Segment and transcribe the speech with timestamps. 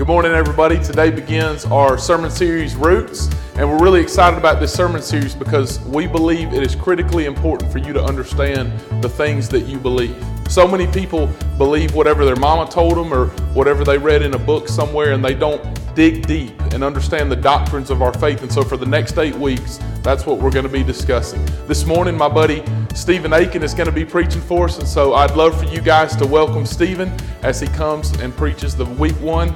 [0.00, 0.82] Good morning, everybody.
[0.82, 5.78] Today begins our sermon series, Roots, and we're really excited about this sermon series because
[5.80, 8.72] we believe it is critically important for you to understand
[9.02, 10.16] the things that you believe.
[10.48, 11.26] So many people
[11.58, 15.22] believe whatever their mama told them or whatever they read in a book somewhere, and
[15.22, 15.62] they don't
[15.94, 18.40] dig deep and understand the doctrines of our faith.
[18.40, 21.44] And so, for the next eight weeks, that's what we're going to be discussing.
[21.66, 22.64] This morning, my buddy
[22.94, 25.82] Stephen Aiken is going to be preaching for us, and so I'd love for you
[25.82, 27.12] guys to welcome Stephen
[27.42, 29.54] as he comes and preaches the week one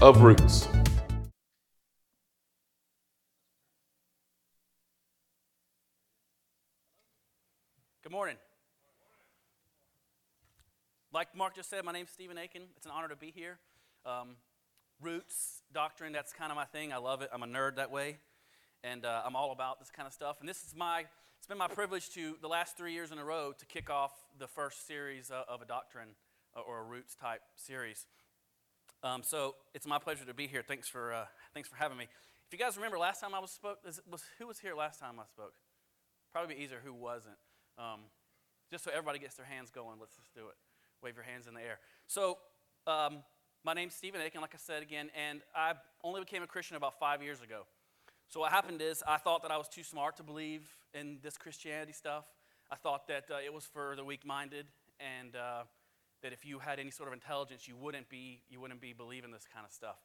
[0.00, 0.68] of Roots.
[8.02, 8.36] Good morning.
[11.12, 12.62] Like Mark just said, my name's Stephen Aiken.
[12.76, 13.58] It's an honor to be here.
[14.04, 14.36] Um,
[15.00, 16.92] roots, doctrine, that's kind of my thing.
[16.92, 17.30] I love it.
[17.32, 18.18] I'm a nerd that way.
[18.84, 20.36] And uh, I'm all about this kind of stuff.
[20.40, 21.04] And this is my,
[21.38, 24.12] it's been my privilege to, the last three years in a row, to kick off
[24.38, 26.10] the first series uh, of a doctrine
[26.56, 28.06] uh, or a roots type series.
[29.06, 30.64] Um, so it's my pleasure to be here.
[30.66, 32.08] Thanks for, uh, thanks for having me.
[32.48, 35.20] If you guys remember last time I was spoke, was, who was here last time
[35.20, 35.52] I spoke?
[36.32, 37.36] Probably be easier who wasn't.
[37.78, 38.00] Um,
[38.68, 40.56] just so everybody gets their hands going, let's just do it.
[41.04, 41.78] Wave your hands in the air.
[42.08, 42.38] So,
[42.88, 43.18] um,
[43.64, 46.98] my name's Stephen Aiken, like I said again, and I only became a Christian about
[46.98, 47.62] five years ago.
[48.26, 51.36] So, what happened is I thought that I was too smart to believe in this
[51.36, 52.24] Christianity stuff.
[52.72, 54.66] I thought that uh, it was for the weak minded,
[54.98, 55.62] and uh,
[56.26, 59.30] that if you had any sort of intelligence, you wouldn't be, you wouldn't be believing
[59.30, 59.98] this kind of stuff.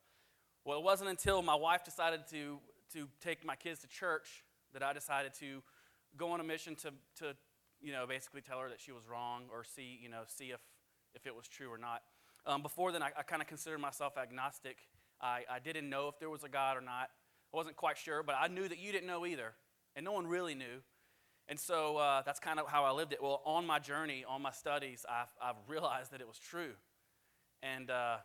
[0.63, 2.59] Well, it wasn't until my wife decided to,
[2.93, 5.63] to take my kids to church that I decided to
[6.17, 7.35] go on a mission to, to
[7.81, 10.59] you know, basically tell her that she was wrong or see, you know, see if
[11.15, 12.03] if it was true or not.
[12.45, 14.77] Um, before then, I, I kind of considered myself agnostic.
[15.19, 17.09] I, I didn't know if there was a God or not.
[17.53, 19.53] I wasn't quite sure, but I knew that you didn't know either,
[19.95, 20.81] and no one really knew.
[21.51, 23.21] And so uh, that's kind of how I lived it.
[23.21, 26.71] Well, on my journey, on my studies, I've, I've realized that it was true,
[27.61, 28.19] and uh,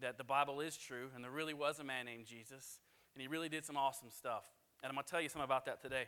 [0.00, 2.80] that the Bible is true, and there really was a man named Jesus,
[3.14, 4.42] and he really did some awesome stuff.
[4.82, 6.06] And I'm going to tell you something about that today.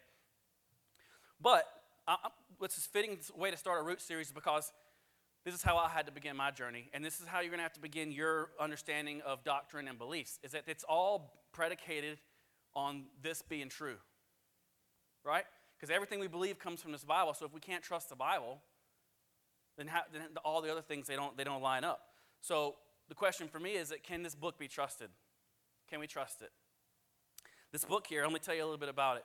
[1.40, 1.64] But
[2.08, 4.72] I, I, what's fitting way to start a root series because
[5.44, 7.58] this is how I had to begin my journey, and this is how you're going
[7.58, 10.40] to have to begin your understanding of doctrine and beliefs.
[10.42, 12.18] Is that it's all predicated
[12.74, 13.98] on this being true,
[15.22, 15.44] right?
[15.84, 17.34] Because everything we believe comes from this Bible.
[17.34, 18.62] So if we can't trust the Bible,
[19.76, 22.00] then, then all the other things they don't they don't line up.
[22.40, 22.76] So
[23.10, 25.10] the question for me is that can this book be trusted?
[25.90, 26.52] Can we trust it?
[27.70, 29.24] This book here, let me tell you a little bit about it.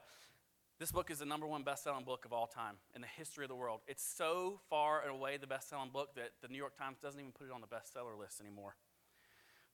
[0.78, 3.48] This book is the number one best-selling book of all time in the history of
[3.48, 3.80] the world.
[3.86, 7.32] It's so far and away the best-selling book that the New York Times doesn't even
[7.32, 8.76] put it on the bestseller list anymore.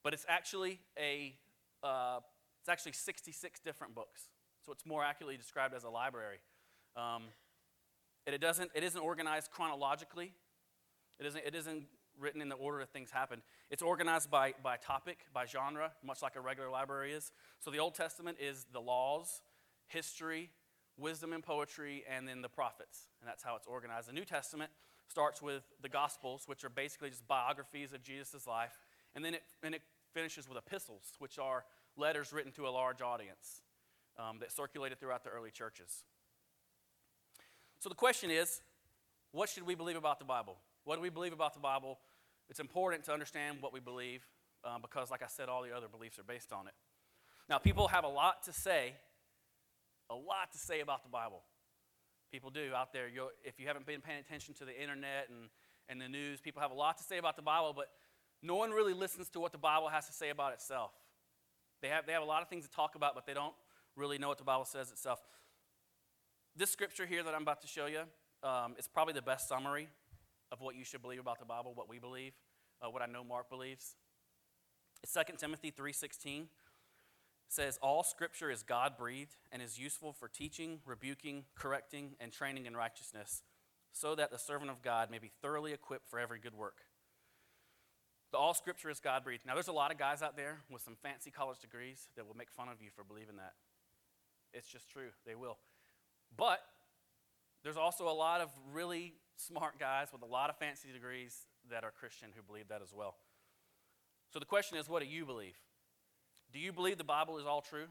[0.05, 1.35] But it's actually a
[1.83, 2.21] uh,
[2.61, 4.29] it's actually 66 different books,
[4.65, 6.39] so it's more accurately described as a library.
[6.97, 7.25] Um,
[8.27, 10.33] it doesn't it isn't organized chronologically.
[11.21, 11.85] It isn't it isn't
[12.19, 13.43] written in the order that things happened.
[13.71, 17.33] It's organized by by topic, by genre, much like a regular library is.
[17.61, 19.43] So the Old Testament is the laws,
[19.87, 20.51] history,
[20.97, 23.09] wisdom and poetry, and then the prophets.
[23.21, 24.09] And that's how it's organized.
[24.09, 24.71] The New Testament
[25.09, 28.79] starts with the Gospels, which are basically just biographies of Jesus' life.
[29.15, 31.65] And then it, and it finishes with epistles, which are
[31.97, 33.63] letters written to a large audience
[34.19, 36.05] um, that circulated throughout the early churches.
[37.79, 38.61] So the question is
[39.33, 40.57] what should we believe about the Bible?
[40.85, 41.99] What do we believe about the Bible?
[42.49, 44.27] It's important to understand what we believe
[44.65, 46.75] um, because, like I said, all the other beliefs are based on it.
[47.49, 48.95] Now, people have a lot to say
[50.11, 51.43] a lot to say about the Bible.
[52.31, 53.09] People do out there.
[53.45, 55.49] If you haven't been paying attention to the internet and,
[55.89, 57.89] and the news, people have a lot to say about the Bible, but
[58.43, 60.93] no one really listens to what the Bible has to say about itself.
[61.83, 63.55] They have, they have a lot of things to talk about, but they don't
[63.97, 65.21] really know what the Bible says itself.
[66.59, 68.01] This scripture here that I'm about to show you
[68.43, 69.89] um, is probably the best summary
[70.51, 72.33] of what you should believe about the Bible, what we believe,
[72.81, 73.95] uh, what I know Mark believes.
[75.03, 76.47] It's 2 Timothy 3.16
[77.49, 82.65] says all scripture is God breathed and is useful for teaching, rebuking, correcting, and training
[82.65, 83.43] in righteousness,
[83.93, 86.79] so that the servant of God may be thoroughly equipped for every good work.
[88.33, 89.45] The all scripture is God breathed.
[89.47, 92.37] Now, there's a lot of guys out there with some fancy college degrees that will
[92.37, 93.53] make fun of you for believing that.
[94.55, 95.59] It's just true, they will.
[96.35, 96.61] But
[97.63, 101.85] there's also a lot of really smart guys with a lot of fancy degrees that
[101.85, 103.17] are Christian who believe that as well.
[104.33, 105.57] So the question is, what do you believe?
[106.53, 107.87] Do you believe the Bible is all true?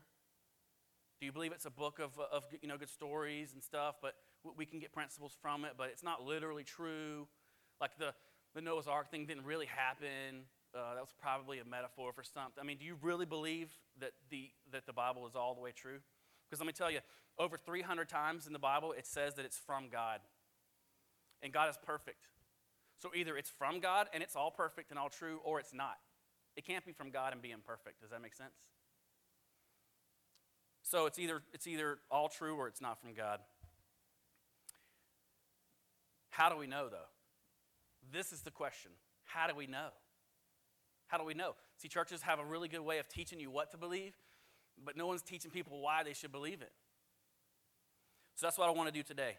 [1.20, 4.16] Do you believe it's a book of, of you know, good stories and stuff, but
[4.58, 7.28] we can get principles from it, but it's not literally true?
[7.80, 8.14] Like the,
[8.54, 10.44] the Noah's Ark thing didn't really happen.
[10.74, 12.62] Uh, that was probably a metaphor for something.
[12.62, 15.72] I mean, do you really believe that the, that the Bible is all the way
[15.72, 16.00] true?
[16.50, 17.00] Because let me tell you,
[17.38, 20.20] over 300 times in the Bible, it says that it's from God.
[21.42, 22.28] And God is perfect.
[23.02, 25.98] So either it's from God and it's all perfect and all true, or it's not.
[26.56, 28.02] It can't be from God and be imperfect.
[28.02, 28.56] Does that make sense?
[30.82, 33.40] So it's either, it's either all true or it's not from God.
[36.30, 37.10] How do we know, though?
[38.12, 38.92] This is the question.
[39.24, 39.90] How do we know?
[41.08, 41.56] How do we know?
[41.78, 44.14] See, churches have a really good way of teaching you what to believe,
[44.84, 46.72] but no one's teaching people why they should believe it.
[48.36, 49.38] So that's what I want to do today.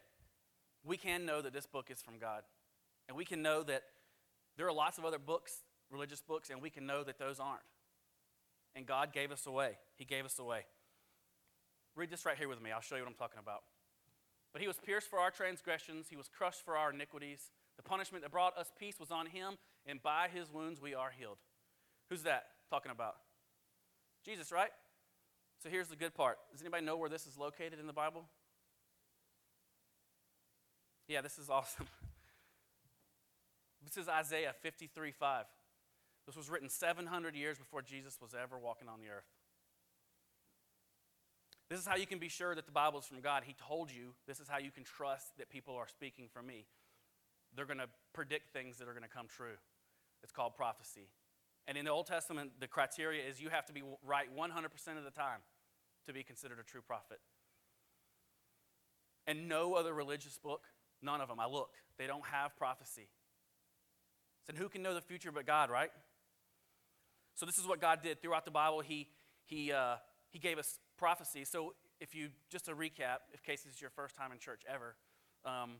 [0.84, 2.42] We can know that this book is from God.
[3.08, 3.82] And we can know that
[4.56, 5.52] there are lots of other books,
[5.90, 7.60] religious books, and we can know that those aren't.
[8.74, 9.78] And God gave us away.
[9.96, 10.64] He gave us away.
[11.94, 12.72] Read this right here with me.
[12.72, 13.62] I'll show you what I'm talking about.
[14.52, 17.50] But he was pierced for our transgressions, he was crushed for our iniquities.
[17.76, 21.10] The punishment that brought us peace was on him, and by his wounds we are
[21.10, 21.36] healed.
[22.08, 23.16] Who's that talking about?
[24.24, 24.70] Jesus, right?
[25.66, 26.38] So here's the good part.
[26.52, 28.22] Does anybody know where this is located in the Bible?
[31.08, 31.88] Yeah, this is awesome.
[33.84, 35.44] This is Isaiah 53 5.
[36.24, 39.26] This was written 700 years before Jesus was ever walking on the earth.
[41.68, 43.42] This is how you can be sure that the Bible is from God.
[43.44, 46.66] He told you this is how you can trust that people are speaking from me.
[47.56, 49.58] They're going to predict things that are going to come true.
[50.22, 51.08] It's called prophecy.
[51.66, 54.46] And in the Old Testament, the criteria is you have to be right 100%
[54.96, 55.40] of the time
[56.06, 57.18] to be considered a true prophet.
[59.26, 60.62] And no other religious book,
[61.02, 63.08] none of them, I look, they don't have prophecy.
[64.48, 65.90] And who can know the future but God, right?
[67.34, 68.80] So this is what God did throughout the Bible.
[68.80, 69.08] He,
[69.44, 69.96] he, uh,
[70.30, 71.44] he gave us prophecy.
[71.44, 74.62] So if you, just a recap, if case this is your first time in church
[74.72, 74.94] ever,
[75.44, 75.72] um,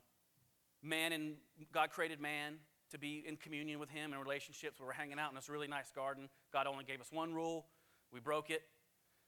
[0.83, 1.35] man and
[1.73, 2.55] God created man
[2.91, 4.79] to be in communion with him in relationships.
[4.79, 6.29] We were hanging out in this really nice garden.
[6.53, 7.67] God only gave us one rule.
[8.13, 8.63] We broke it,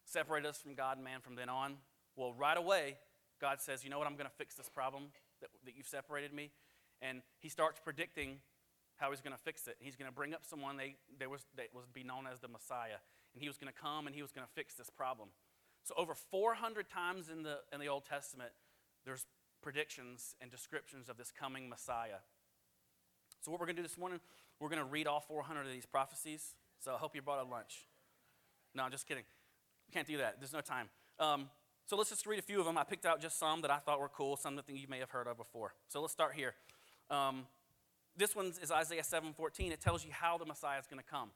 [0.08, 1.76] separated us from God and man from then on.
[2.16, 2.96] Well, right away,
[3.40, 4.06] God says, You know what?
[4.06, 5.04] I'm going to fix this problem
[5.40, 6.50] that, that you've separated me.
[7.00, 8.38] And he starts predicting
[8.96, 9.76] how he's going to fix it.
[9.78, 12.48] He's going to bring up someone they, they was, that was be known as the
[12.48, 12.98] Messiah.
[13.34, 15.28] And he was going to come and he was going to fix this problem.
[15.84, 18.50] So over 400 times in the, in the Old Testament,
[19.04, 19.26] there's
[19.62, 22.20] predictions and descriptions of this coming Messiah.
[23.40, 24.18] So what we're going to do this morning,
[24.58, 26.56] we're going to read all 400 of these prophecies.
[26.80, 27.86] So I hope you brought a lunch.
[28.74, 29.24] No, I'm just kidding.
[29.92, 30.36] Can't do that.
[30.38, 30.88] There's no time.
[31.18, 31.48] Um,
[31.86, 32.76] so let's just read a few of them.
[32.76, 35.10] I picked out just some that I thought were cool, some that you may have
[35.10, 35.74] heard of before.
[35.88, 36.54] So let's start here.
[37.10, 37.46] Um,
[38.16, 39.72] this one is Isaiah 7:14.
[39.72, 41.30] It tells you how the Messiah is going to come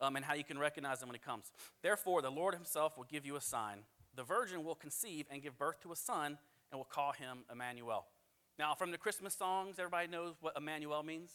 [0.00, 1.52] um, and how you can recognize him when he comes.
[1.82, 3.84] Therefore, the Lord himself will give you a sign.
[4.14, 6.38] The virgin will conceive and give birth to a son
[6.70, 8.06] and will call him Emmanuel.
[8.58, 11.30] Now, from the Christmas songs, everybody knows what Emmanuel means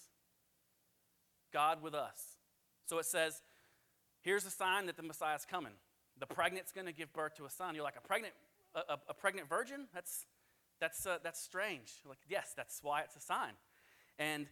[1.51, 2.37] God with us.
[2.85, 3.41] So it says,
[4.21, 5.73] here's a sign that the Messiah is coming.
[6.19, 7.75] The pregnant's going to give birth to a son.
[7.75, 8.33] You're like, a pregnant,
[8.75, 9.87] a, a, a pregnant virgin?
[9.93, 10.25] That's,
[10.79, 11.93] that's, uh, that's strange.
[12.03, 13.53] You're like, yes, that's why it's a sign.
[14.17, 14.47] And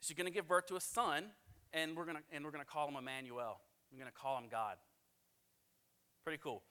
[0.00, 1.26] she's going to give birth to a son,
[1.72, 3.60] and we're going to, and we're going to call him Emmanuel.
[3.92, 4.76] We're going to call him God.
[6.24, 6.62] Pretty cool.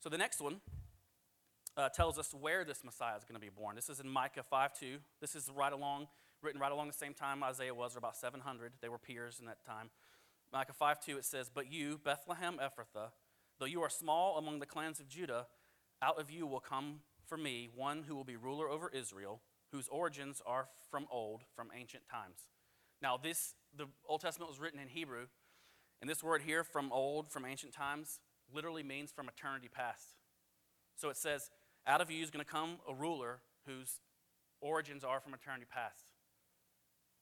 [0.00, 0.60] So the next one
[1.76, 3.76] uh, tells us where this Messiah is going to be born.
[3.76, 4.98] This is in Micah 5:2.
[5.20, 6.08] This is right along,
[6.42, 8.72] written right along the same time Isaiah was, or about 700.
[8.80, 9.90] They were peers in that time.
[10.52, 13.10] Micah 5:2 it says, But you, Bethlehem Ephrathah,
[13.58, 15.46] though you are small among the clans of Judah,
[16.02, 19.40] out of you will come for me one who will be ruler over Israel,
[19.72, 22.46] whose origins are from old, from ancient times.
[23.02, 25.26] Now, this, the Old Testament was written in Hebrew,
[26.00, 28.20] and this word here, from old, from ancient times,
[28.52, 30.16] literally means from eternity past.
[30.96, 31.50] So it says,
[31.86, 34.00] out of you is going to come a ruler whose
[34.60, 36.12] origins are from eternity past.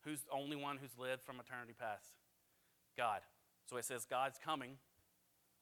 [0.05, 2.15] Who's the only one who's lived from eternity past?
[2.97, 3.21] God.
[3.69, 4.77] So it says, God's coming,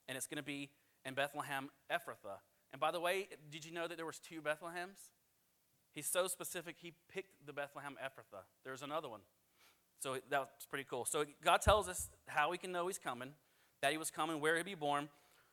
[0.07, 0.69] and it's going to be
[1.05, 2.39] in Bethlehem Ephrathah.
[2.71, 5.11] And by the way, did you know that there was two Bethlehems?
[5.93, 8.43] He's so specific, he picked the Bethlehem Ephrathah.
[8.63, 9.21] There's another one.
[9.99, 11.05] So that's pretty cool.
[11.05, 13.29] So God tells us how we can know he's coming,
[13.81, 15.07] that he was coming, where he'd be born.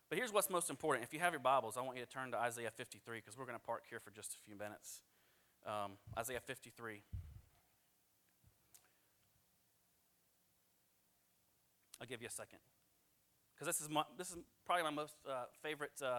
[0.09, 1.07] But here's what's most important.
[1.07, 3.47] If you have your Bibles, I want you to turn to Isaiah 53 because we're
[3.47, 5.01] going to park here for just a few minutes.
[5.67, 7.03] Um, Isaiah 53.
[12.01, 12.59] I'll give you a second.
[13.63, 16.19] Because this, is my, this is probably my most uh, favorite uh,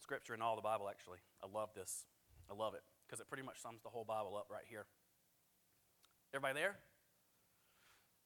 [0.00, 1.18] scripture in all the Bible, actually.
[1.42, 2.06] I love this.
[2.50, 4.86] I love it because it pretty much sums the whole Bible up right here.
[6.32, 6.76] Everybody there?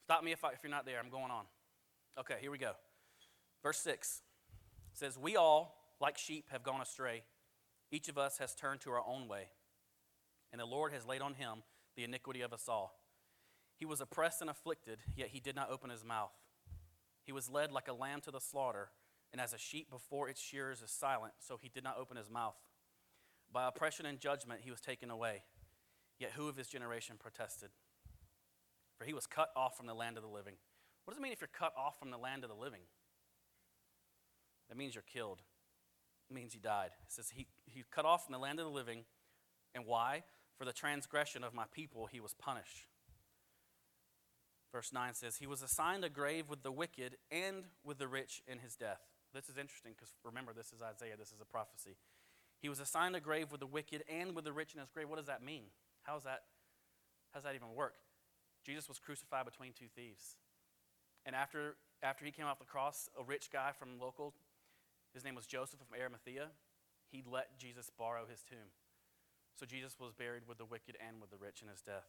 [0.05, 1.00] Stop me if, I, if you're not there.
[1.02, 1.47] I'm going on.
[2.17, 2.75] Okay, here we go.
[3.64, 4.23] Verse 6
[4.93, 7.25] says, We all, like sheep, have gone astray.
[7.90, 9.49] Each of us has turned to our own way,
[10.52, 11.64] and the Lord has laid on him
[11.97, 13.00] the iniquity of us all.
[13.78, 16.35] He was oppressed and afflicted, yet he did not open his mouth.
[17.25, 18.90] He was led like a lamb to the slaughter,
[19.32, 22.30] and as a sheep before its shearers is silent, so he did not open his
[22.30, 22.56] mouth.
[23.52, 25.42] By oppression and judgment he was taken away.
[26.18, 27.70] Yet who of his generation protested?
[28.99, 30.54] for he was cut off from the land of the living.
[31.04, 32.80] What does it mean if you're cut off from the land of the living?
[34.68, 35.40] That means you're killed.
[36.28, 36.90] It means he died.
[37.06, 39.04] It says he, he cut off from the land of the living.
[39.75, 40.25] And why?
[40.58, 42.87] For the transgression of my people he was punished.
[44.72, 48.42] Verse 9 says, He was assigned a grave with the wicked and with the rich
[48.46, 49.00] in his death.
[49.32, 51.96] This is interesting because remember, this is Isaiah, this is a prophecy.
[52.60, 55.08] He was assigned a grave with the wicked and with the rich in his grave.
[55.08, 55.64] What does that mean?
[56.02, 56.42] How does that,
[57.30, 57.94] how does that even work?
[58.64, 60.37] Jesus was crucified between two thieves.
[61.25, 64.34] And after, after he came off the cross, a rich guy from local,
[65.14, 66.48] his name was Joseph of Arimathea,
[67.10, 68.72] he let Jesus borrow his tomb.
[69.58, 72.06] So Jesus was buried with the wicked and with the rich in his death.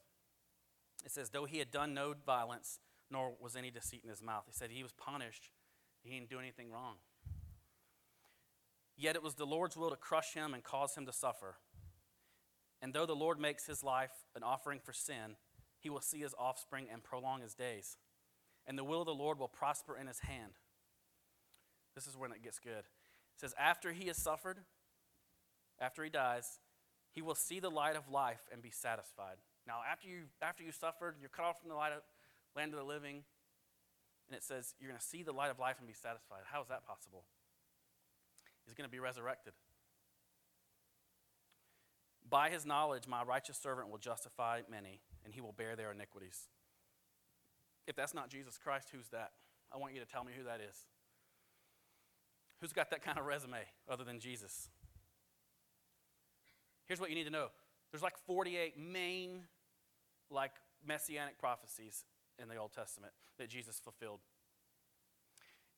[1.06, 2.80] It says, though he had done no violence,
[3.10, 4.44] nor was any deceit in his mouth.
[4.46, 5.50] He said he was punished.
[6.04, 6.96] He didn't do anything wrong.
[8.98, 11.56] Yet it was the Lord's will to crush him and cause him to suffer.
[12.82, 15.36] And though the Lord makes his life an offering for sin,
[15.80, 17.98] he will see his offspring and prolong his days.
[18.68, 20.54] And the will of the Lord will prosper in his hand.
[21.96, 22.80] This is when it gets good.
[22.80, 24.60] It says, After he has suffered,
[25.80, 26.60] after he dies,
[27.12, 29.38] he will see the light of life and be satisfied.
[29.70, 32.02] Now, after you after you suffered, you're cut off from the light of
[32.56, 33.22] land of the living,
[34.28, 36.42] and it says you're going to see the light of life and be satisfied.
[36.52, 37.24] How is that possible?
[38.66, 39.54] He's going to be resurrected.
[42.28, 46.48] By his knowledge, my righteous servant will justify many, and he will bear their iniquities.
[47.86, 49.34] If that's not Jesus Christ, who's that?
[49.72, 50.78] I want you to tell me who that is.
[52.60, 54.70] Who's got that kind of resume other than Jesus?
[56.88, 57.50] Here's what you need to know
[57.92, 59.42] there's like 48 main,
[60.32, 60.52] like,
[60.86, 62.06] messianic prophecies
[62.42, 64.20] in the Old Testament that Jesus fulfilled.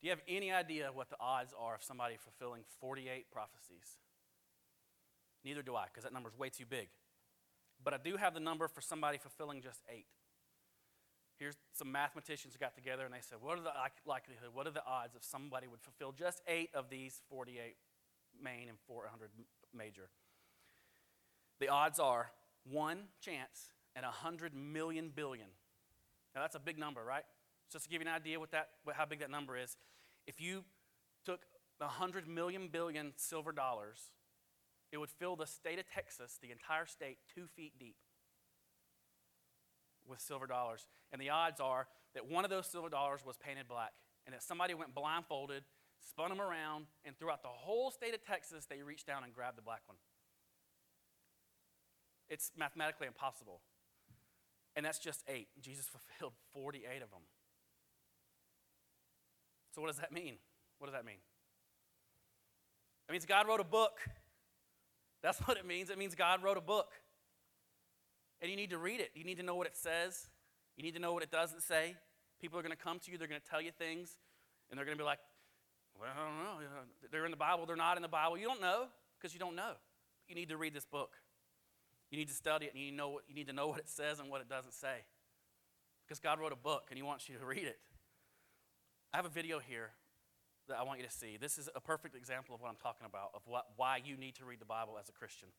[0.01, 3.98] Do you have any idea what the odds are of somebody fulfilling 48 prophecies?
[5.43, 6.89] Neither do I, because that number is way too big.
[7.84, 10.05] But I do have the number for somebody fulfilling just eight.
[11.38, 13.74] Here's some mathematicians got together and they said, What are the
[14.05, 17.75] likelihood, what are the odds if somebody would fulfill just eight of these 48
[18.39, 19.31] main and 400
[19.75, 20.10] major?
[21.60, 22.31] The odds are
[22.70, 25.48] one chance and 100 million billion.
[26.36, 27.24] Now that's a big number, right?
[27.71, 29.77] Just to give you an idea what that, what, how big that number is,
[30.27, 30.63] if you
[31.25, 31.41] took
[31.79, 34.12] 100 million billion silver dollars
[34.91, 37.95] it would fill the state of Texas, the entire state, two feet deep
[40.05, 40.88] with silver dollars.
[41.12, 43.91] And the odds are that one of those silver dollars was painted black,
[44.25, 45.63] and that somebody went blindfolded,
[46.05, 49.57] spun them around, and throughout the whole state of Texas, they reached down and grabbed
[49.57, 49.98] the black one.
[52.29, 53.62] It's mathematically impossible.
[54.75, 55.48] And that's just eight.
[55.62, 57.22] Jesus fulfilled 48 of them.
[59.74, 60.36] So, what does that mean?
[60.80, 61.20] What does that mean?
[63.08, 64.00] It means God wrote a book
[65.22, 65.90] that's what it means.
[65.90, 66.92] It means God wrote a book.
[68.42, 69.12] And you need to read it.
[69.13, 70.28] You need to know what it says.
[70.75, 71.96] You need to know what it doesn't say.
[72.40, 74.18] People are going to come to you, they're going to tell you things,
[74.70, 75.20] and they're going to be like,
[76.00, 76.66] well, I don't know.
[77.12, 78.36] They're in the Bible, they're not in the Bible.
[78.36, 78.86] You don't know
[79.20, 79.74] because you don't know.
[80.28, 81.12] You need to read this book.
[82.12, 83.80] You need to study it, and you need, to know, you need to know what
[83.80, 85.06] it says and what it doesn't say.
[86.06, 87.80] Because God wrote a book, and He wants you to read it.
[89.13, 89.91] I have a video here
[90.68, 91.38] that I want you to see.
[91.39, 94.36] This is a perfect example of what I'm talking about, of what, why you need
[94.36, 95.50] to read the Bible as a Christian.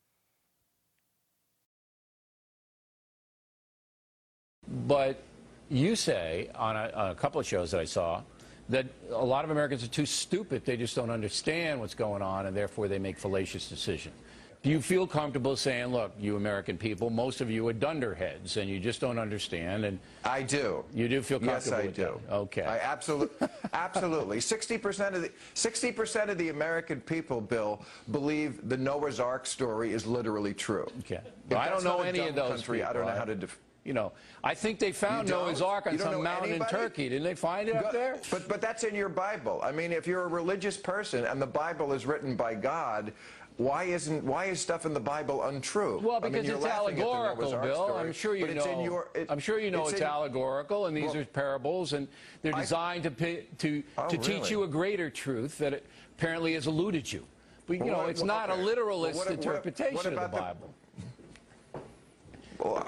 [4.86, 5.22] But
[5.68, 8.22] you say on a, on a, couple of shows that I saw
[8.68, 10.64] that a lot of Americans are too stupid.
[10.64, 14.14] They just don't understand what's going on, and therefore they make fallacious decisions.
[14.62, 18.70] Do you feel comfortable saying, look, you American people, most of you are dunderheads and
[18.70, 19.84] you just don't understand?
[19.84, 20.84] And I do.
[20.94, 22.20] You do feel comfortable yes, I do.
[22.28, 22.34] That?
[22.34, 22.62] Okay.
[22.62, 24.36] I absolutely, absolutely.
[24.38, 30.06] 60% of the 60% of the American people, Bill, believe the Noah's Ark story is
[30.06, 30.86] literally true.
[31.00, 31.20] Okay.
[31.50, 32.90] Well, I don't know any of those country, people.
[32.90, 33.34] I don't know how to.
[33.34, 34.12] Def- you know,
[34.44, 36.76] I think they found Noah's Ark on some mountain anybody?
[36.76, 37.08] in Turkey.
[37.08, 38.20] Didn't they find it up there?
[38.30, 39.60] But but that's in your Bible.
[39.64, 43.12] I mean, if you're a religious person and the Bible is written by God,
[43.56, 46.00] why isn't why is stuff in the Bible untrue?
[46.02, 47.86] Well, because I mean, it's allegorical, Bill.
[47.86, 48.82] Story, I'm sure you know.
[48.82, 51.92] Your, it, I'm sure you know it's, it's in, allegorical, and these well, are parables,
[51.92, 52.08] and
[52.40, 55.82] they're designed I, to to oh, to teach you a greater truth that
[56.16, 57.24] apparently has eluded you.
[57.66, 58.60] But you well, know, it's well, not okay.
[58.60, 60.74] a literalist what, interpretation what, what of the Bible.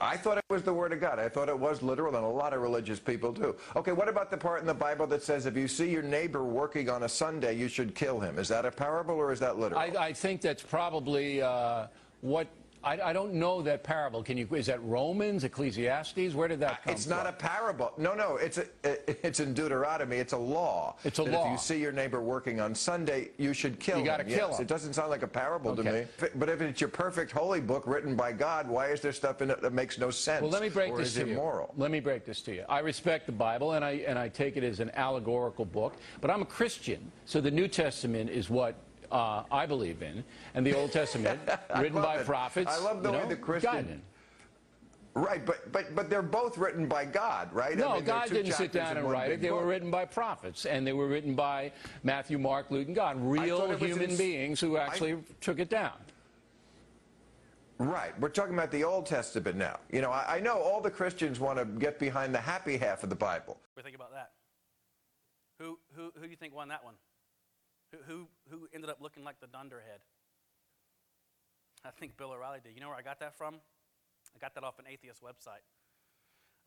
[0.01, 1.19] I thought it was the Word of God.
[1.19, 3.57] I thought it was literal, and a lot of religious people do.
[3.75, 6.45] Okay, what about the part in the Bible that says if you see your neighbor
[6.45, 8.39] working on a Sunday, you should kill him?
[8.39, 9.81] Is that a parable or is that literal?
[9.81, 11.87] I, I think that's probably uh,
[12.21, 12.47] what
[12.85, 14.23] I, I don't know that parable.
[14.23, 14.47] Can you?
[14.53, 16.35] Is that Romans, Ecclesiastes?
[16.35, 16.93] Where did that uh, come from?
[16.93, 17.17] It's from?
[17.17, 17.93] not a parable.
[17.97, 18.37] No, no.
[18.37, 18.67] It's a,
[19.27, 20.17] it's in Deuteronomy.
[20.17, 20.97] It's a law.
[21.05, 21.47] It's a that law.
[21.47, 24.07] If you see your neighbor working on Sunday, you should kill You him.
[24.07, 24.63] gotta kill Yes, him.
[24.65, 25.91] It doesn't sound like a parable to me.
[26.21, 29.41] If But if it's your perfect holy book written by God, why is there stuff
[29.41, 30.43] in it that makes no sense?
[30.43, 31.73] Well, let me break or this is to immoral?
[31.77, 31.83] you.
[31.83, 32.65] Let me break this to you.
[32.69, 35.95] I respect the Bible, and I and I take it as an allegorical book.
[36.21, 38.75] But I'm a Christian, so the New Testament is what
[39.15, 41.39] uh, I believe in, and the Old Testament,
[41.79, 42.27] written by it.
[42.27, 42.71] prophets.
[42.71, 44.01] I love the you way know, the Christian- guided.
[45.17, 47.71] Right, but but but they're both written by God, right?
[47.73, 49.41] I No, mean, God didn't sit down and write it.
[49.41, 51.71] They were written by prophets, and they were written by
[52.03, 55.61] Matthew, Mark, Luke, and God, real thought it was human in- beings who actually took
[55.61, 55.93] it down.
[57.79, 58.19] Right.
[58.21, 59.79] We're talking about the Old Testament now.
[59.91, 63.03] You know, I, I know all the Christians want to get behind the happy half
[63.05, 63.59] of the Bible.
[63.75, 64.31] What do you think about that?
[65.61, 66.95] Who, who, who do you think won that one?
[68.07, 70.01] Who, who, ended up looking like the dunderhead?
[71.85, 72.75] I think Bill O'Reilly did.
[72.75, 73.57] You know where I got that from?
[74.35, 75.65] I got that off an atheist website.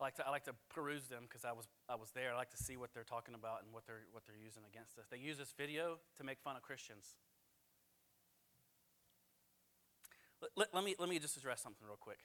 [0.00, 2.32] I like to, I like to peruse them because I was, I was there.
[2.32, 4.96] I like to see what they're talking about and what they're, what they're using against
[4.98, 5.06] us.
[5.10, 7.16] They use this video to make fun of Christians.
[10.40, 12.20] Let, let, let me, let me just address something real quick.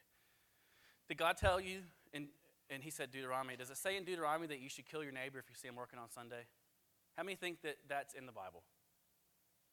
[1.10, 1.80] Did God tell you,
[2.14, 2.28] and,
[2.70, 5.40] and he said Deuteronomy, does it say in Deuteronomy that you should kill your neighbor
[5.40, 6.46] if you see him working on Sunday?
[7.18, 8.64] How many think that that's in the Bible?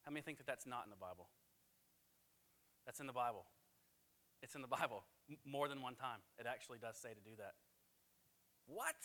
[0.04, 1.28] How many think that that's not in the Bible?
[2.86, 3.46] That's in the Bible.
[4.42, 5.04] It's in the Bible
[5.44, 6.20] more than one time.
[6.38, 7.54] It actually does say to do that.
[8.66, 8.96] What?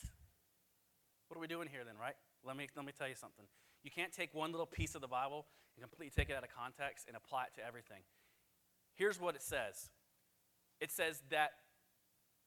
[1.28, 2.16] What are we doing here then, right?
[2.44, 3.46] Let me, let me tell you something.
[3.84, 6.50] You can't take one little piece of the Bible and completely take it out of
[6.56, 8.02] context and apply it to everything.
[8.96, 9.90] Here's what it says
[10.80, 11.52] it says that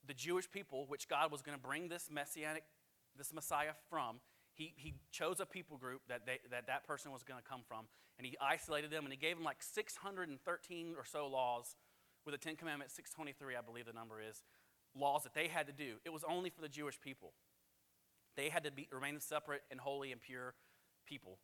[0.07, 2.65] the Jewish people, which God was going to bring this messianic,
[3.17, 4.21] this Messiah from,
[4.59, 7.61] he, he chose a people group that, they, that that person was going to come
[7.67, 7.87] from,
[8.19, 11.77] and he isolated them, and he gave them like 613 or so laws,
[12.27, 14.43] with the Ten Commandments, 623, I believe the number is,
[14.95, 15.95] laws that they had to do.
[16.05, 17.33] It was only for the Jewish people.
[18.37, 20.55] They had to be, remain separate and holy and pure
[21.07, 21.39] people.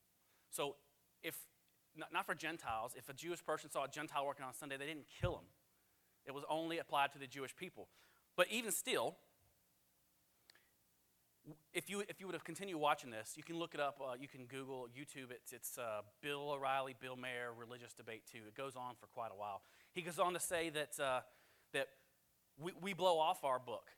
[0.50, 0.74] So
[1.22, 1.36] if,
[1.96, 4.86] not, not for Gentiles, if a Jewish person saw a Gentile working on Sunday, they
[4.86, 5.46] didn't kill him.
[6.26, 7.88] It was only applied to the Jewish people.
[8.36, 9.16] But even still,
[11.72, 14.00] if you, if you would have continued watching this, you can look it up.
[14.00, 15.42] Uh, you can Google, YouTube it.
[15.52, 18.40] It's uh, Bill O'Reilly, Bill Maher, Religious Debate too.
[18.48, 19.62] It goes on for quite a while.
[19.92, 21.20] He goes on to say that, uh,
[21.72, 21.88] that
[22.58, 23.90] we, we blow off our book.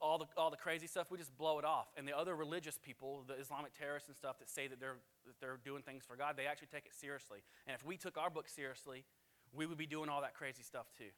[0.00, 1.88] All the, all the crazy stuff, we just blow it off.
[1.96, 5.34] And the other religious people, the Islamic terrorists and stuff that say that they're, that
[5.40, 7.38] they're doing things for God, they actually take it seriously.
[7.66, 9.04] And if we took our book seriously,
[9.52, 11.10] we would be doing all that crazy stuff too.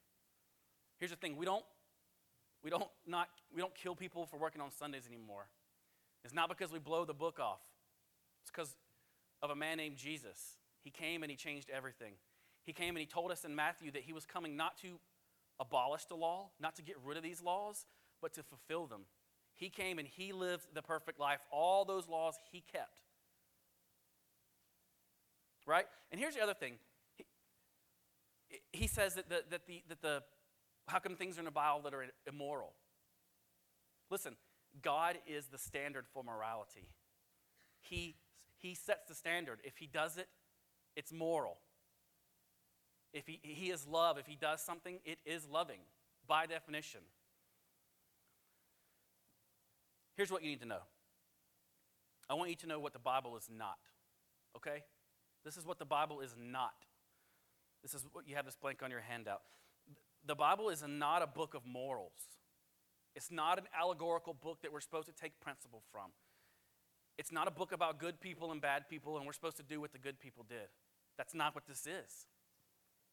[0.98, 1.64] Here's the thing we don't
[2.62, 5.46] we don't, not, we don't kill people for working on Sundays anymore.
[6.24, 7.60] It's not because we blow the book off,
[8.42, 8.76] it's because
[9.42, 10.56] of a man named Jesus.
[10.82, 12.14] He came and he changed everything.
[12.64, 14.98] He came and he told us in Matthew that he was coming not to
[15.60, 17.86] abolish the law, not to get rid of these laws,
[18.20, 19.02] but to fulfill them.
[19.54, 21.40] He came and he lived the perfect life.
[21.50, 23.00] All those laws he kept.
[25.66, 25.86] Right?
[26.10, 26.74] And here's the other thing.
[27.16, 27.24] He,
[28.72, 30.22] he says that the, that the, that the
[30.88, 32.72] how come things are in the Bible that are immoral?
[34.10, 34.36] Listen,
[34.80, 36.88] God is the standard for morality.
[37.80, 38.16] He,
[38.58, 39.60] he sets the standard.
[39.64, 40.28] If He does it,
[40.96, 41.58] it's moral.
[43.12, 45.80] If he, he is love, if He does something, it is loving
[46.26, 47.00] by definition.
[50.16, 50.82] Here's what you need to know
[52.28, 53.78] I want you to know what the Bible is not.
[54.56, 54.82] Okay?
[55.44, 56.74] This is what the Bible is not.
[57.82, 59.42] This is what you have this blank on your handout
[60.26, 62.12] the Bible is not a book of morals.
[63.14, 66.10] It's not an allegorical book that we're supposed to take principle from.
[67.18, 69.80] It's not a book about good people and bad people, and we're supposed to do
[69.80, 70.68] what the good people did.
[71.18, 72.26] That's not what this is.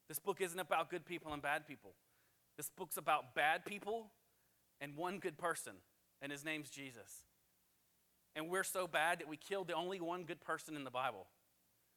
[0.07, 1.95] This book isn't about good people and bad people.
[2.57, 4.11] This book's about bad people
[4.81, 5.73] and one good person,
[6.21, 7.23] and his name's Jesus.
[8.35, 11.27] And we're so bad that we killed the only one good person in the Bible.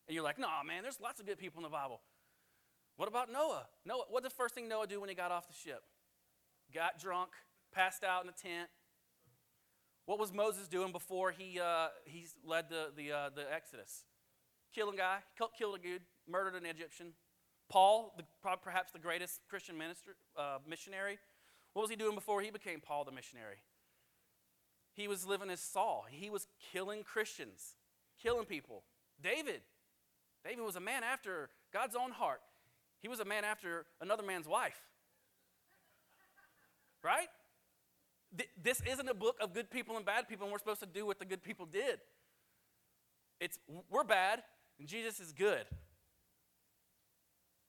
[0.09, 2.01] And you're like, no, man, there's lots of good people in the Bible.
[3.03, 3.67] What about Noah?
[3.85, 5.83] Noah, what the first thing Noah do when he got off the ship?
[6.73, 7.31] Got drunk,
[7.75, 8.69] passed out in a tent.
[10.07, 14.05] What was Moses doing before he, uh, he led the, the, uh, the Exodus?
[14.73, 15.19] Killing guy,
[15.59, 17.09] killed a dude, murdered an Egyptian.
[17.69, 18.23] Paul, the,
[18.63, 21.19] perhaps the greatest Christian minister, uh, missionary,
[21.73, 23.65] what was he doing before he became Paul the missionary?
[24.95, 26.07] He was living as Saul.
[26.09, 27.75] He was killing Christians,
[28.23, 28.85] killing people.
[29.21, 29.63] David,
[30.45, 32.43] David was a man after God's own heart.
[33.03, 34.81] He was a man after another man's wife.
[37.03, 37.29] Right?
[38.63, 41.05] This isn't a book of good people and bad people, and we're supposed to do
[41.05, 41.99] what the good people did.
[43.41, 43.59] It's
[43.91, 44.43] we're bad,
[44.79, 45.67] and Jesus is good.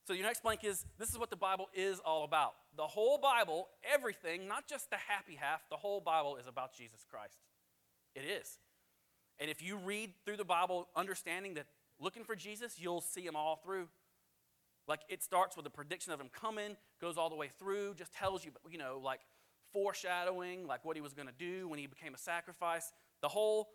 [0.06, 2.54] So your next blank is this is what the Bible is all about.
[2.78, 7.06] The whole Bible, everything, not just the happy half, the whole Bible is about Jesus
[7.10, 7.38] Christ.
[8.14, 8.60] It is.
[9.40, 11.66] And if you read through the Bible understanding that
[12.00, 13.88] looking for Jesus, you'll see him all through.
[14.88, 18.14] Like it starts with a prediction of him coming, goes all the way through, just
[18.14, 19.22] tells you, you know, like
[19.72, 22.92] foreshadowing, like what he was going to do when he became a sacrifice.
[23.22, 23.70] The whole,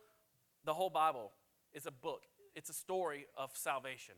[0.65, 1.33] the whole Bible
[1.73, 2.25] is a book.
[2.55, 4.15] It's a story of salvation.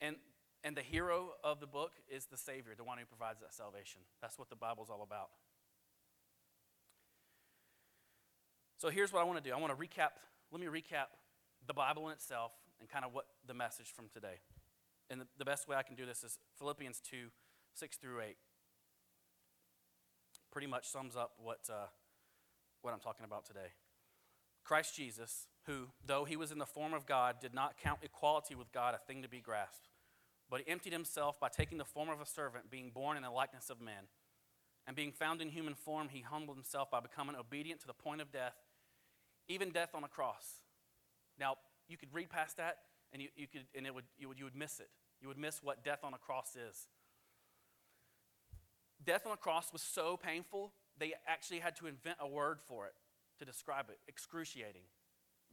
[0.00, 0.16] And
[0.62, 4.02] and the hero of the book is the Savior, the one who provides that salvation.
[4.20, 5.30] That's what the Bible's all about.
[8.76, 10.10] So here's what I want to do I want to recap,
[10.50, 11.06] let me recap
[11.66, 14.40] the Bible in itself and kind of what the message from today.
[15.10, 17.26] And the, best way I can do this is Philippians 2
[17.74, 18.36] 6 through 8.
[20.52, 21.86] Pretty much sums up what, uh,
[22.82, 23.74] what I'm talking about today.
[24.64, 28.54] Christ Jesus, who, though he was in the form of God, did not count equality
[28.54, 29.90] with God a thing to be grasped
[30.50, 33.30] but he emptied himself by taking the form of a servant, being born in the
[33.30, 34.08] likeness of men.
[34.86, 38.20] And being found in human form, he humbled himself by becoming obedient to the point
[38.20, 38.56] of death,
[39.46, 40.62] even death on a cross.
[41.38, 41.54] Now,
[41.88, 42.78] you could read past that
[43.12, 44.88] and, you, you, could, and it would, you, would, you would miss it.
[45.20, 46.88] You would miss what death on a cross is.
[49.04, 52.86] Death on a cross was so painful, they actually had to invent a word for
[52.86, 52.92] it
[53.38, 54.82] to describe it excruciating.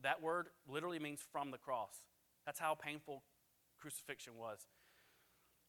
[0.03, 1.95] That word literally means from the cross.
[2.45, 3.23] That's how painful
[3.79, 4.59] crucifixion was.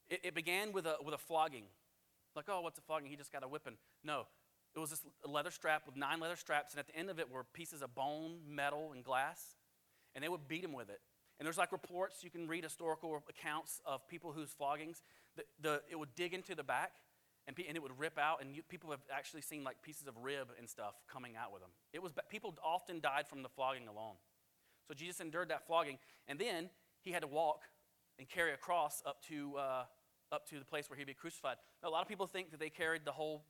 [0.08, 1.64] It, it began with a, with a flogging.
[2.34, 3.08] Like, oh, what's a flogging?
[3.08, 3.76] He just got a whipping.
[4.04, 4.26] No,
[4.74, 7.30] it was this leather strap with nine leather straps, and at the end of it
[7.30, 9.56] were pieces of bone, metal, and glass,
[10.14, 11.00] and they would beat him with it.
[11.38, 15.02] And there's like reports, you can read historical accounts of people whose floggings,
[15.36, 16.92] the, the, it would dig into the back
[17.46, 20.14] and, and it would rip out, and you, people have actually seen like pieces of
[20.22, 21.70] rib and stuff coming out with them.
[21.92, 24.14] It was, people often died from the flogging alone.
[24.86, 26.68] So Jesus endured that flogging, and then
[27.00, 27.62] he had to walk
[28.18, 29.84] and carry a cross up to, uh,
[30.30, 31.56] up to the place where he'd be crucified.
[31.82, 33.44] Now, a lot of people think that they carried the whole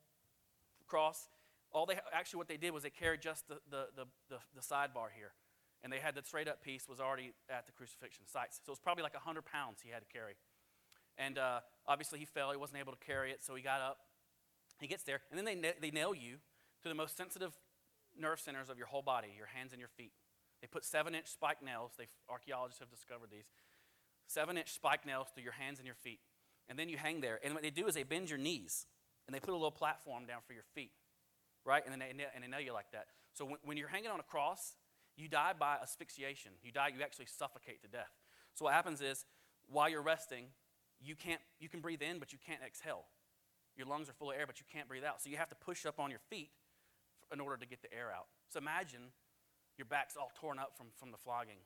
[0.87, 1.29] cross.
[1.73, 4.61] All they actually what they did was they carried just the, the, the, the, the
[4.61, 5.33] sidebar here.
[5.83, 8.53] And they had the straight up piece was already at the crucifixion site.
[8.53, 10.35] So it was probably like 100 pounds he had to carry.
[11.17, 12.51] And uh, obviously he fell.
[12.51, 13.99] He wasn't able to carry it, so he got up.
[14.81, 16.37] He gets there, and then they, they nail you
[16.83, 17.53] to the most sensitive
[18.17, 20.13] nerve centers of your whole body, your hands and your feet.
[20.61, 23.47] They put seven inch spike nails, they archaeologists have discovered these,
[24.29, 26.21] seven inch spike nails through your hands and your feet
[26.69, 27.41] and then you hang there.
[27.43, 28.87] And what they do is they bend your knees,
[29.27, 30.93] and they put a little platform down for your feet,
[31.65, 31.83] right?
[31.85, 33.07] And then they, and they nail you like that.
[33.35, 34.75] So when, when you're hanging on a cross,
[35.19, 36.53] you die by asphyxiation.
[36.63, 38.13] You die, you actually suffocate to death.
[38.55, 39.27] So what happens is,
[39.67, 40.47] while you're resting,
[41.01, 43.05] you can't you can breathe in, but you can't exhale.
[43.77, 45.21] Your lungs are full of air, but you can't breathe out.
[45.21, 46.51] So you have to push up on your feet
[47.33, 48.27] in order to get the air out.
[48.49, 49.13] So imagine
[49.77, 51.63] your back's all torn up from, from the flogging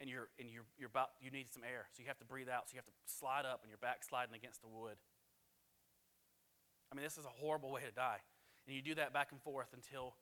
[0.00, 2.48] and you're and you're, you're about you need some air so you have to breathe
[2.48, 4.96] out so you have to slide up and your back sliding against the wood
[6.90, 8.18] i mean this is a horrible way to die
[8.66, 10.16] and you do that back and forth until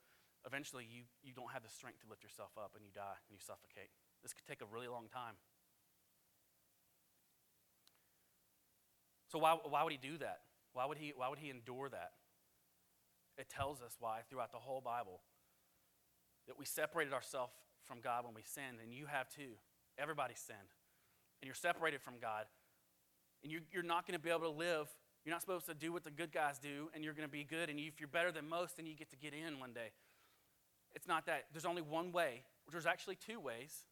[0.47, 3.33] eventually you, you don't have the strength to lift yourself up and you die and
[3.33, 3.91] you suffocate
[4.23, 5.35] this could take a really long time
[9.29, 10.41] so why, why would he do that
[10.73, 12.13] why would he why would he endure that
[13.39, 15.21] it tells us why throughout the whole bible
[16.47, 17.53] that we separated ourselves
[17.85, 19.59] from God when we sinned, and you have too.
[19.99, 20.59] Everybody sinned.
[21.41, 22.47] And you're separated from God.
[23.43, 24.89] And you're, you're not going to be able to live.
[25.25, 27.45] You're not supposed to do what the good guys do, and you're going to be
[27.45, 27.69] good.
[27.69, 29.91] And if you're better than most, then you get to get in one day.
[30.95, 31.45] It's not that.
[31.53, 32.43] There's only one way.
[32.71, 33.85] There's actually two ways.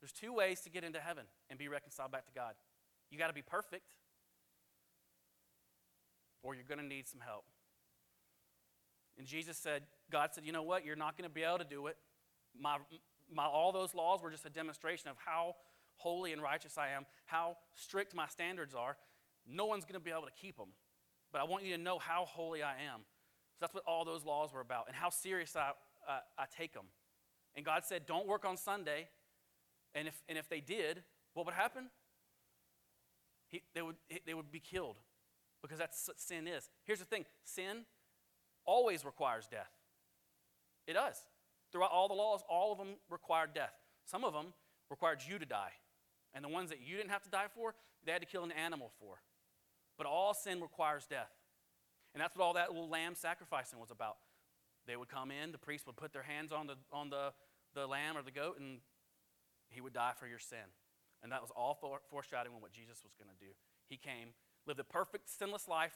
[0.00, 2.54] There's two ways to get into heaven and be reconciled back to God.
[3.10, 3.94] You got to be perfect,
[6.42, 7.44] or you're going to need some help.
[9.18, 10.84] And Jesus said, God said, you know what?
[10.84, 11.96] You're not going to be able to do it.
[12.58, 12.76] My,
[13.32, 15.56] my, all those laws were just a demonstration of how
[15.96, 18.96] holy and righteous I am, how strict my standards are.
[19.50, 20.68] No one's going to be able to keep them.
[21.32, 23.00] But I want you to know how holy I am.
[23.54, 25.72] So that's what all those laws were about and how serious I,
[26.08, 26.86] uh, I take them.
[27.54, 29.08] And God said, don't work on Sunday.
[29.94, 31.02] And if, and if they did,
[31.34, 31.90] what would happen?
[33.48, 34.96] He, they, would, they would be killed
[35.62, 36.68] because that's what sin is.
[36.84, 37.84] Here's the thing sin
[38.64, 39.70] always requires death.
[40.86, 41.20] It does.
[41.72, 43.74] Throughout all the laws, all of them required death.
[44.04, 44.52] Some of them
[44.90, 45.72] required you to die.
[46.34, 48.52] And the ones that you didn't have to die for, they had to kill an
[48.52, 49.16] animal for.
[49.96, 51.32] But all sin requires death.
[52.14, 54.16] And that's what all that little lamb sacrificing was about.
[54.88, 57.32] They would come in, the priest would put their hands on the, on the,
[57.74, 58.78] the lamb or the goat, and
[59.68, 60.74] he would die for your sin.
[61.22, 63.52] And that was all for, foreshadowing what Jesus was going to do.
[63.88, 64.34] He came,
[64.66, 65.94] lived a perfect, sinless life,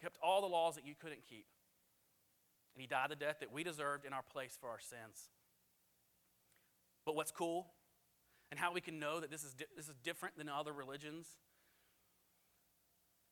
[0.00, 1.46] kept all the laws that you couldn't keep
[2.76, 5.30] and he died the death that we deserved in our place for our sins.
[7.06, 7.68] But what's cool
[8.50, 11.26] and how we can know that this is, di- this is different than other religions.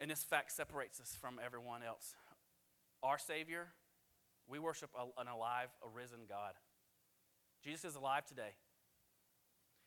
[0.01, 2.15] And this fact separates us from everyone else.
[3.03, 3.69] Our Savior,
[4.49, 6.53] we worship an alive, a risen God.
[7.63, 8.55] Jesus is alive today.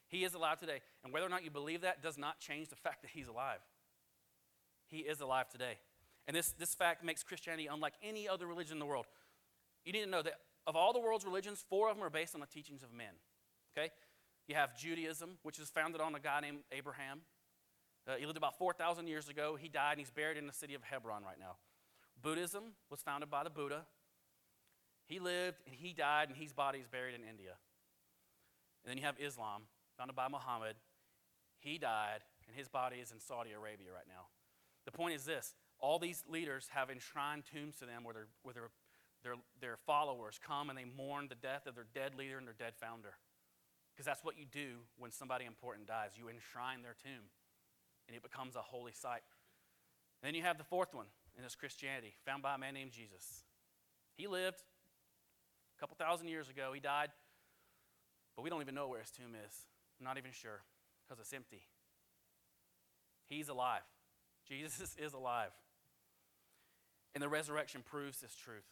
[0.08, 0.80] He is alive today.
[1.04, 3.60] And whether or not you believe that does not change the fact that He's alive.
[4.88, 5.78] He is alive today.
[6.28, 9.06] And this, this fact makes Christianity unlike any other religion in the world.
[9.86, 10.34] You need to know that
[10.65, 13.13] of all the world's religions, four of them are based on the teachings of men.
[13.78, 13.91] Okay?
[14.48, 17.22] You have Judaism, which is founded on a guy named Abraham.
[18.08, 19.58] Uh, he lived about 4,000 years ago.
[19.60, 21.58] He died and he's buried in the city of Hebron right now.
[22.22, 23.86] Buddhism was founded by the Buddha.
[25.08, 27.56] He lived and he died, and his body is buried in India.
[28.84, 29.63] And then you have Islam,
[29.98, 30.76] founded by Muhammad.
[31.60, 34.28] He died, and his body is in Saudi Arabia right now.
[34.86, 38.54] The point is this all these leaders have enshrined tombs to them where, their, where
[38.54, 38.70] their,
[39.24, 42.56] their, their followers come and they mourn the death of their dead leader and their
[42.58, 43.13] dead founder.
[43.93, 46.12] Because that's what you do when somebody important dies.
[46.15, 47.30] You enshrine their tomb,
[48.08, 49.24] and it becomes a holy site.
[50.22, 52.91] And then you have the fourth one, and it's Christianity, found by a man named
[52.91, 53.43] Jesus.
[54.15, 54.63] He lived
[55.78, 56.72] a couple thousand years ago.
[56.74, 57.10] He died,
[58.36, 59.54] but we don't even know where his tomb is.
[60.00, 60.62] I'm not even sure
[61.08, 61.62] because it's empty.
[63.28, 63.82] He's alive.
[64.48, 65.52] Jesus is alive.
[67.13, 68.68] And the resurrection proves this truth.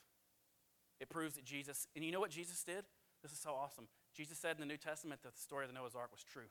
[1.00, 2.86] It proves that Jesus, and you know what Jesus did?
[3.22, 3.88] This is so awesome.
[4.16, 6.48] Jesus said in the New Testament that the story of the Noah's Ark was true.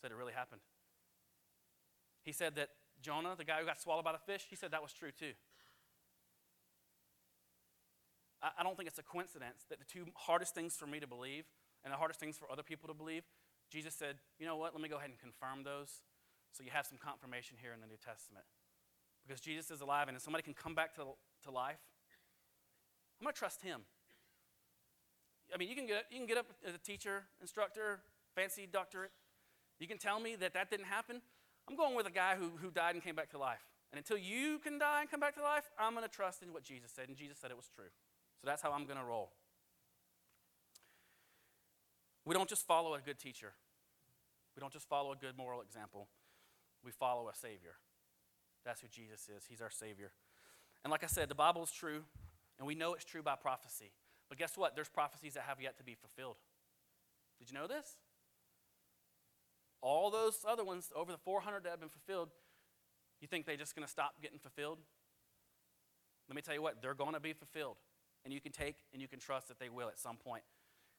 [0.00, 0.60] Said it really happened.
[2.24, 2.68] He said that
[3.02, 5.32] Jonah, the guy who got swallowed by the fish, he said that was true too.
[8.42, 11.44] I, don't think it's a coincidence that the two hardest things for me to believe
[11.84, 13.24] and the hardest things for other people to believe,
[13.70, 16.02] Jesus said, you know what, let me go ahead and confirm those
[16.52, 18.44] so you have some confirmation here in the New Testament.
[19.26, 21.02] Because Jesus is alive, and if somebody can come back to,
[21.44, 21.82] to life,
[23.20, 23.82] I'm going to trust him.
[25.52, 28.00] I mean, you can, get, you can get up as a teacher, instructor,
[28.34, 29.10] fancy doctorate.
[29.80, 31.20] You can tell me that that didn't happen.
[31.68, 33.64] I'm going with a guy who, who died and came back to life.
[33.92, 36.52] And until you can die and come back to life, I'm going to trust in
[36.52, 37.08] what Jesus said.
[37.08, 37.90] And Jesus said it was true.
[38.40, 39.32] So that's how I'm going to roll.
[42.24, 43.52] We don't just follow a good teacher,
[44.56, 46.08] we don't just follow a good moral example.
[46.84, 47.74] We follow a Savior.
[48.64, 49.44] That's who Jesus is.
[49.48, 50.12] He's our Savior.
[50.84, 52.04] And like I said, the Bible is true,
[52.58, 53.92] and we know it's true by prophecy.
[54.28, 54.74] But guess what?
[54.74, 56.36] There's prophecies that have yet to be fulfilled.
[57.38, 57.96] Did you know this?
[59.80, 62.30] All those other ones, over the 400 that have been fulfilled,
[63.20, 64.78] you think they're just going to stop getting fulfilled?
[66.28, 67.76] Let me tell you what, they're going to be fulfilled.
[68.28, 70.42] And you can take and you can trust that they will at some point.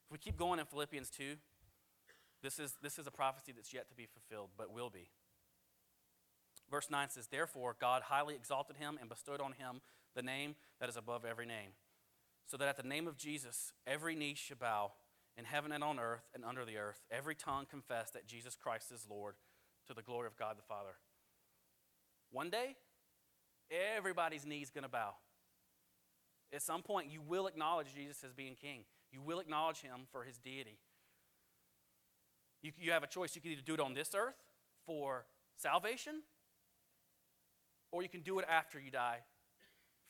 [0.04, 1.36] If we keep going in Philippians 2,
[2.42, 5.10] this is, this is a prophecy that's yet to be fulfilled, but will be.
[6.68, 9.80] Verse 9 says, Therefore, God highly exalted him and bestowed on him
[10.16, 11.70] the name that is above every name,
[12.48, 14.90] so that at the name of Jesus every knee shall bow
[15.38, 18.90] in heaven and on earth and under the earth, every tongue confess that Jesus Christ
[18.90, 19.36] is Lord
[19.86, 20.96] to the glory of God the Father.
[22.32, 22.74] One day,
[23.96, 25.14] everybody's knees going to bow.
[26.52, 28.84] At some point, you will acknowledge Jesus as being king.
[29.12, 30.78] You will acknowledge him for his deity.
[32.62, 33.34] You, you have a choice.
[33.34, 34.34] You can either do it on this earth
[34.86, 36.22] for salvation,
[37.92, 39.18] or you can do it after you die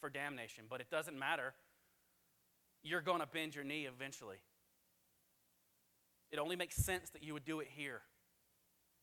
[0.00, 0.64] for damnation.
[0.68, 1.54] But it doesn't matter.
[2.82, 4.38] You're going to bend your knee eventually.
[6.32, 8.00] It only makes sense that you would do it here.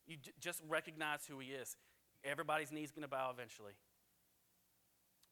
[0.06, 1.76] You just recognize who he is.
[2.24, 3.72] Everybody's knee's going to bow eventually.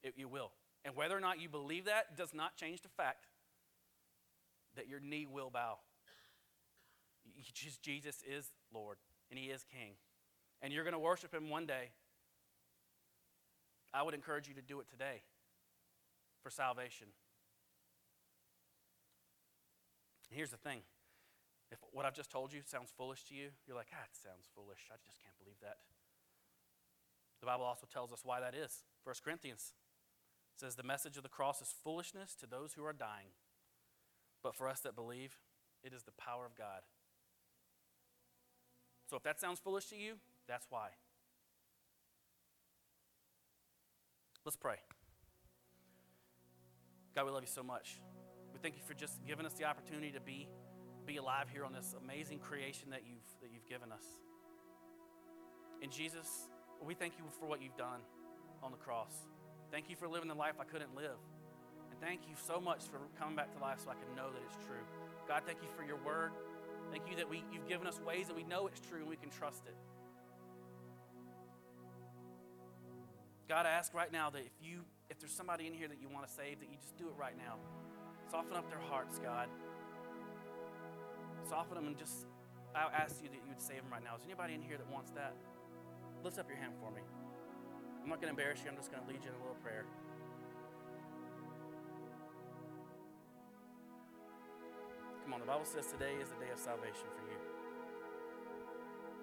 [0.02, 0.52] It, you will.
[0.86, 3.26] And whether or not you believe that does not change the fact
[4.76, 5.78] that your knee will bow.
[7.52, 9.94] Jesus is Lord, and He is King.
[10.62, 11.90] And you're going to worship Him one day.
[13.92, 15.22] I would encourage you to do it today
[16.40, 17.08] for salvation.
[20.30, 20.82] Here's the thing
[21.72, 24.46] if what I've just told you sounds foolish to you, you're like, ah, it sounds
[24.54, 24.86] foolish.
[24.92, 25.78] I just can't believe that.
[27.40, 28.84] The Bible also tells us why that is.
[29.02, 29.72] 1 Corinthians
[30.60, 33.28] says, The message of the cross is foolishness to those who are dying,
[34.42, 35.36] but for us that believe,
[35.82, 36.82] it is the power of God.
[39.08, 40.14] So if that sounds foolish to you,
[40.48, 40.88] that's why.
[44.44, 44.76] Let's pray.
[47.14, 48.00] God, we love you so much.
[48.52, 50.48] We thank you for just giving us the opportunity to be,
[51.06, 54.04] be alive here on this amazing creation that you've, that you've given us.
[55.82, 56.26] And Jesus,
[56.82, 58.00] we thank you for what you've done
[58.62, 59.12] on the cross.
[59.70, 61.18] Thank you for living the life I couldn't live.
[61.90, 64.42] And thank you so much for coming back to life so I can know that
[64.46, 64.84] it's true.
[65.28, 66.32] God, thank you for your word.
[66.90, 69.16] Thank you that we, you've given us ways that we know it's true and we
[69.16, 69.74] can trust it.
[73.48, 76.08] God, I ask right now that if you if there's somebody in here that you
[76.08, 77.54] want to save, that you just do it right now.
[78.28, 79.48] Soften up their hearts, God.
[81.48, 82.26] Soften them and just
[82.74, 84.16] I ask you that you would save them right now.
[84.16, 85.34] Is anybody in here that wants that?
[86.24, 87.02] Lift up your hand for me.
[88.06, 88.70] I'm not going to embarrass you.
[88.70, 89.82] I'm just going to lead you in a little prayer.
[95.24, 97.36] Come on, the Bible says today is the day of salvation for you.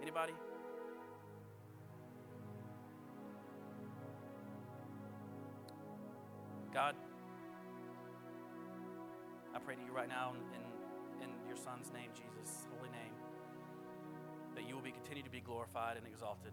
[0.02, 0.34] Anybody?
[6.74, 6.96] God,
[9.56, 13.16] I pray to you right now in, in your Son's name, Jesus' holy name,
[14.56, 16.52] that you will be continue to be glorified and exalted,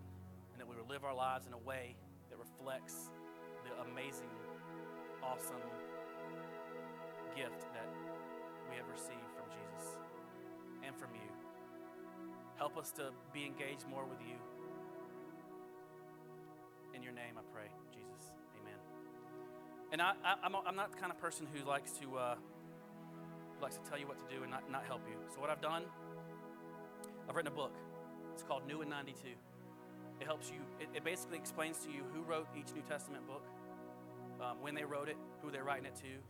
[0.52, 1.96] and that we will live our lives in a way
[2.30, 3.10] that reflects
[3.64, 4.30] the amazing,
[5.22, 5.62] awesome
[7.36, 7.88] gift that
[8.70, 9.98] we have received from Jesus
[10.86, 11.30] and from you.
[12.56, 14.36] Help us to be engaged more with you.
[16.94, 18.32] In your name, I pray, Jesus.
[18.60, 18.78] Amen.
[19.92, 22.34] And I, I'm not the kind of person who likes to uh,
[23.60, 25.16] likes to tell you what to do and not, not help you.
[25.34, 25.82] So what I've done,
[27.28, 27.72] I've written a book.
[28.32, 29.28] It's called New in 92.
[30.20, 30.60] It helps you.
[30.78, 33.44] It, it basically explains to you who wrote each New Testament book,
[34.40, 36.20] um, when they wrote it, who they're writing it to,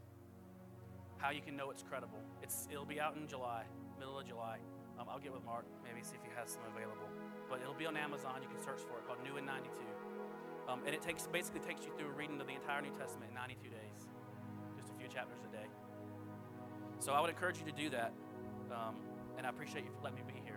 [1.18, 2.22] how you can know it's credible.
[2.42, 3.64] It's it'll be out in July,
[3.98, 4.58] middle of July.
[4.98, 7.08] Um, I'll get with Mark, maybe see if he has some available.
[7.48, 8.42] But it'll be on Amazon.
[8.42, 9.70] You can search for it called New in 92.
[10.68, 13.30] Um, and it takes basically takes you through a reading of the entire New Testament
[13.30, 14.08] in 92 days,
[14.76, 15.66] just a few chapters a day.
[17.00, 18.12] So I would encourage you to do that,
[18.70, 18.96] um,
[19.36, 20.49] and I appreciate you letting me be here.